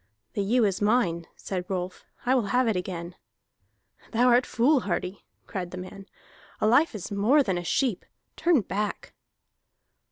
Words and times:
"The 0.33 0.41
ewe 0.41 0.65
is 0.65 0.81
mine," 0.81 1.27
said 1.35 1.69
Rolf. 1.69 2.05
"I 2.25 2.33
will 2.33 2.47
have 2.47 2.67
it 2.67 2.75
again." 2.75 3.13
"Thou 4.13 4.29
art 4.29 4.47
foolhardy," 4.47 5.23
cried 5.45 5.69
the 5.69 5.77
man. 5.77 6.07
"A 6.59 6.65
life 6.65 6.95
is 6.95 7.11
more 7.11 7.43
than 7.43 7.59
a 7.59 7.63
sheep. 7.63 8.05
Turn 8.35 8.61
back!" 8.61 9.13